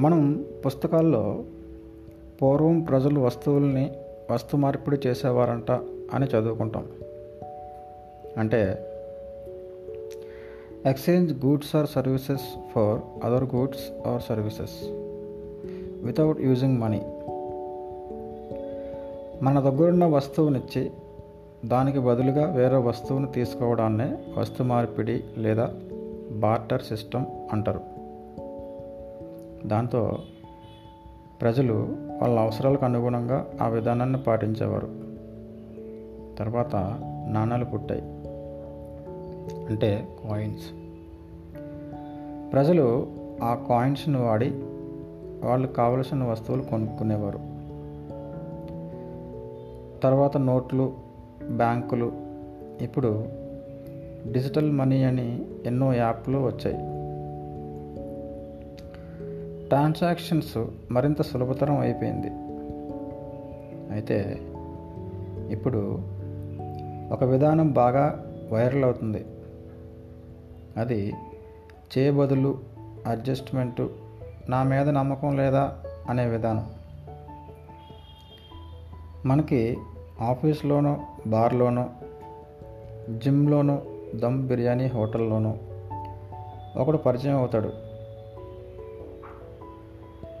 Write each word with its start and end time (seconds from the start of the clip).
మనం 0.00 0.44
పుస్తకాల్లో 0.66 1.44
పూర్వం 2.42 2.80
ప్రజలు 2.80 3.20
వస్తువుల్ని 3.20 3.92
వస్తు 4.30 4.56
మార్పిడి 4.56 5.08
చేసేవారంట 5.08 5.70
అని 6.14 6.26
చదువుకుంటాం. 6.26 6.86
అంటే 8.38 8.86
exchange 10.86 11.44
goods 11.44 11.76
or 11.76 11.86
services 11.86 12.72
for 12.74 13.24
other 13.24 13.44
goods 13.44 14.08
or 14.08 14.22
services 14.22 14.90
without 16.04 16.40
using 16.40 16.78
money. 16.78 17.02
మన 19.44 19.60
దగ్గరున్న 19.60 20.04
వస్తువునిచ్చి 20.04 20.90
దానికి 21.64 21.98
బదులుగా 21.98 22.52
వేరే 22.54 22.76
వస్తువును 22.76 23.26
తీసుకోవడాన్నే 23.26 24.16
వస్తు 24.38 24.62
మార్పిడి 24.62 25.24
లేదా 25.38 25.74
బార్టర్ 26.30 26.82
సిస్టమ్ 26.82 27.24
అంటారు. 27.52 27.99
దాంతో 29.66 30.18
ప్రజలు 31.40 31.72
వాళ్ళ 32.22 32.40
అవసరాలకు 32.40 32.84
అనుగుణంగా 32.84 33.46
ఆ 33.62 33.68
విధానాన్ని 33.68 34.18
పాటించేవారు. 34.18 35.10
తర్వాత 36.38 36.76
నాణాలు 37.28 37.64
పుట్టాయి. 37.64 38.02
అంటే 39.66 40.08
కాయిన్స్ 40.24 40.72
ప్రజలు 42.52 43.06
ఆ 43.42 43.66
కాయిన్స్ను 43.68 44.26
వాడి 44.26 44.50
వాళ్ళకు 45.44 45.72
కావలసిన 45.72 46.24
వస్తువులు 46.24 46.62
కొనుక్కునేవారు. 46.62 47.38
తర్వాత 50.00 50.36
నోట్లు 50.36 50.92
బ్యాంకులు. 51.56 52.12
ఇప్పుడు 52.80 53.24
డిజిటల్ 54.32 54.72
మనీ 54.72 55.04
అని 55.04 55.44
ఎన్నో 55.66 55.92
యాప్లు 55.92 56.38
వచ్చాయి. 56.38 56.99
ట్రాన్సాక్షన్స్ 59.70 60.66
మరింత 60.90 61.22
సులభతరం 61.22 61.78
అయిపోయింది. 61.78 62.30
అయితే 63.92 64.38
ఇప్పుడు 65.50 65.98
ఒక 67.12 67.24
విధానం 67.24 67.72
బాగా 67.72 68.24
వైరల్ 68.52 68.84
అవుతుంది. 68.84 69.24
అది 70.76 71.12
చేయబదులు 71.98 72.58
అడ్జస్ట్మెంటు 73.06 73.90
నా 74.48 74.62
మీద 74.62 74.88
నమ్మకం 74.88 75.36
లేదా 75.36 75.78
అనే 76.08 76.26
విధానం. 76.26 76.70
మనకి 79.26 79.78
ఆఫీస్లోనో 80.20 81.00
బార్లోనో 81.26 81.88
జిమ్లోనో 83.18 83.82
దమ్ 84.14 84.46
బిర్యానీ 84.46 84.86
హోటల్లోనో 84.86 85.58
ఒకడు 86.76 86.96
పరిచయం 86.96 87.36
అవుతాడు. 87.36 87.89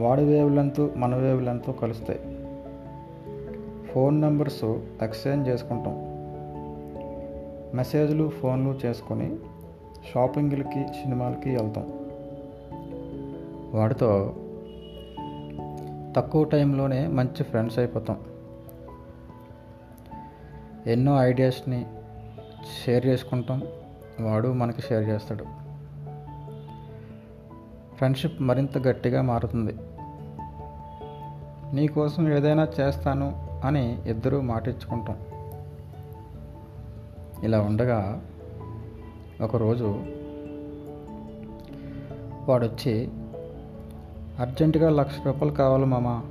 వాడి 0.00 0.24
వేవ్ 0.24 0.56
లెంత్ 0.56 0.90
మన 0.96 1.16
వేవ్ 1.16 1.42
లెంత్ 1.42 1.80
కలుస్తాయి. 1.82 2.20
ఫోన్ 3.86 4.20
నెంబర్స్ 4.20 4.64
ఎక్స్చేంజ్ 5.02 5.48
చేసుకుంటాం. 5.48 5.94
మెసేజ్లు 7.76 8.28
ఫోన్లు 8.28 8.78
చేసుకొని 8.86 9.36
షాపింగ్లకి 10.14 10.86
సినిమాలకి 10.88 11.56
వెళ్తాం. 11.56 11.86
వాడితో 13.74 14.36
తక్కువ 16.16 16.44
టైంలోనే 16.44 17.06
మంచి 17.06 17.42
ఫ్రెండ్స్ 17.42 17.78
అయిపోతాం. 17.78 18.16
ఎన్నో 20.86 21.22
ఐడియాస్ని 21.22 21.86
షేర్ 22.84 23.06
చేసుకుంటాం. 23.06 23.62
వాడు 24.20 24.48
మనకి 24.52 24.82
షేర్ 24.82 25.08
చేస్తాడు. 25.08 25.63
ఫ్రెండ్షిప్ 27.96 28.42
మరింత 28.42 28.78
గట్టిగా 28.78 29.22
మారుతుంది. 29.22 29.76
నీకోసం 31.76 32.32
ఏదైనా 32.32 32.68
చేస్తాను 32.80 33.48
అని 33.64 33.98
ఇద్దరూ 34.06 34.40
మాటించుకుంటాం 34.40 35.16
ఇలా 37.42 37.60
ఉండగా 37.60 38.22
ఒకరోజు 39.40 39.84
వాడొచ్చి 42.48 43.08
అర్జెంటుగా 44.38 44.90
లక్ష 44.90 45.14
రూపాయలు 45.26 45.54
కావాలి 45.54 45.84
మామ 45.84 46.22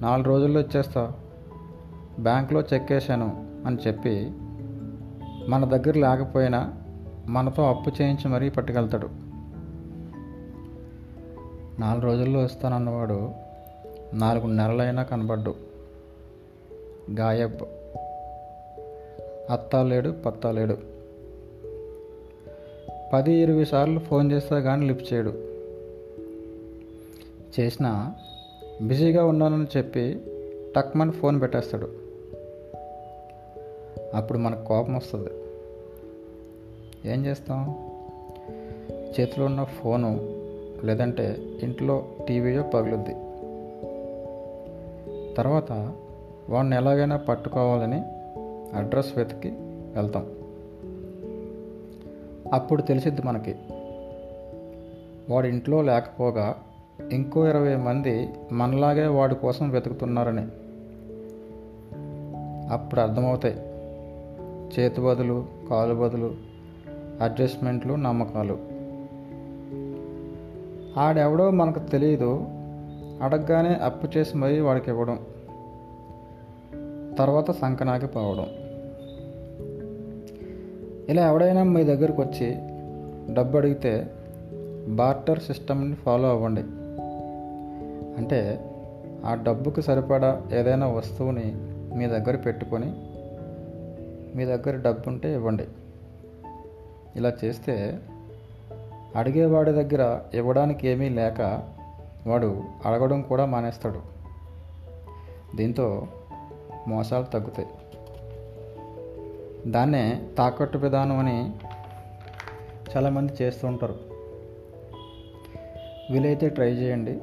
నాలుగు 0.00 0.26
రోజుల్లో 0.26 0.60
ఇచ్చేస్తా 0.60 1.12
బ్యాంక్లో 2.20 2.60
చెక్ 2.60 2.92
వేసాను 2.92 3.46
అని 3.66 3.76
చెప్పి 3.86 4.32
మన 5.48 5.64
దగ్గర 5.64 5.98
లేకపోయినా 5.98 6.72
మనతో 7.28 7.68
అప్పు 7.68 8.02
చేయించి 8.02 8.28
మరీ 8.28 8.50
పట్టుకెళ్తాడు. 8.50 9.08
నాలుగు 11.80 12.04
రోజుల్లో 12.04 12.44
ఇస్తానన్నవాడు 12.44 13.30
నాలుగు 14.14 14.46
నెలలైనా 14.46 15.02
కనబడ్డు. 15.02 15.54
గాయబ్. 17.18 17.56
అత్తా 19.50 19.82
లేడు 19.82 20.10
పత్తా 20.10 20.50
లేడు. 20.50 20.78
పది 23.12 23.32
ఇరవై 23.32 23.64
సార్లు 23.64 23.98
ఫోన్ 23.98 24.32
చేస్తా 24.32 24.60
కానీ 24.60 24.86
లిఫ్ట్ 24.86 25.14
చేయడు. 25.14 25.30
చేసినా 27.60 28.14
బిజీగా 28.82 29.24
ఉన్నానని 29.24 29.66
చెప్పి 29.76 30.20
టక్మని 30.76 31.12
ఫోన్ 31.12 31.40
పెట్టేస్తాడు. 31.40 31.88
అప్పుడు 34.14 34.38
మనకు 34.38 34.64
కోపం 34.64 34.94
వస్తుంది. 34.94 35.30
ఏం 37.12 37.26
చేస్తాం? 37.26 37.90
చేతిలో 39.20 39.46
ఉన్న 39.46 39.64
ఫోను 39.64 40.37
లేదంటే 40.84 41.36
ఇంట్లో 41.62 42.04
టీవీయో 42.28 42.62
పగులుద్ది. 42.62 43.14
తర్వాత 45.34 45.72
వాడిని 46.48 46.76
ఎలాగైనా 46.76 47.16
పట్టుకోవాలని 47.16 48.02
అడ్రస్ 48.76 49.18
వెతికి 49.18 49.48
వెళ్తాం. 49.94 50.26
అప్పుడు 52.52 52.82
తెలిసిద్ది 52.82 53.22
మనకి 53.22 53.54
వాడి 55.30 55.48
ఇంట్లో 55.48 55.82
లేకపోగా 55.82 56.56
ఇంకో 57.12 57.46
ఇరవై 57.46 57.76
మంది 57.76 58.28
మనలాగే 58.52 59.06
వాడి 59.06 59.34
కోసం 59.34 59.70
వెతుకుతున్నారని. 59.70 60.46
అప్పుడు 62.72 63.00
అర్థమవుతాయి. 63.00 63.56
చేతి 64.78 65.00
బదులు 65.00 65.46
కాలు 65.70 65.94
బదులు 65.94 66.34
అడ్జస్ట్మెంట్లు 67.20 67.94
నమ్మకాలు. 67.94 68.77
ఆడెవడో 70.98 71.50
మనకు 71.50 71.78
తెలియదు 71.78 72.46
అడగగానే 73.22 73.74
అప్పు 73.74 74.18
చేసి 74.18 74.36
మరీ 74.36 74.60
వాడికి 74.60 74.90
ఇవ్వడం. 74.90 75.18
తర్వాత 77.18 77.50
సంకనాకి 77.50 78.06
పోవడం. 78.06 78.46
ఇలా 81.08 81.28
ఎవడైనా 81.28 81.62
మీ 81.62 81.84
దగ్గరకు 81.84 82.22
వచ్చి 82.22 82.56
డబ్బు 83.34 83.56
అడిగితే 83.56 84.14
బార్టర్ 84.88 85.38
సిస్టమ్ని 85.38 85.94
ఫాలో 85.94 86.30
అవ్వండి. 86.30 86.60
అంటే 88.18 88.70
ఆ 89.24 89.34
డబ్బుకు 89.34 89.80
సరిపడా 89.80 90.42
ఏదైనా 90.54 90.86
వస్తువుని 90.86 91.52
మీ 91.98 92.06
దగ్గర 92.06 92.36
పెట్టుకొని 92.36 92.86
మీ 94.36 94.44
దగ్గర 94.44 94.76
డబ్బు 94.76 95.08
ఉంటే 95.08 95.34
ఇవ్వండి. 95.34 95.64
ఇలా 97.16 97.32
చేస్తే 97.44 97.98
అడిగేవాడి 99.16 99.72
దగ్గర 99.72 100.20
ఇవ్వడానికి 100.34 100.88
ఏమీ 100.88 101.08
లేక 101.08 101.62
వాడు 102.26 102.64
అడగడం 102.86 103.22
కూడా 103.22 103.44
మానేస్తాడు. 103.44 104.00
దీంతో 105.56 106.08
మోసాలు 106.88 107.24
తగ్గుతాయి. 107.24 107.68
దాన్నే 109.70 110.22
తాకట్టు 110.38 110.78
విధానం 110.78 111.18
అని 111.18 111.52
చాలామంది 112.96 113.32
చేస్తూ 113.42 113.68
ఉంటారు. 113.68 113.94
వీలైతే 116.10 116.48
ట్రై 116.48 116.70
చేయండి. 116.70 117.18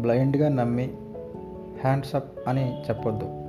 బ్లైండ్గా 0.00 0.48
నమ్మి 0.48 0.94
హ్యాండ్స్ 1.80 2.14
అప్ 2.14 2.48
అని 2.48 2.80
చెప్పొద్దు. 2.80 3.45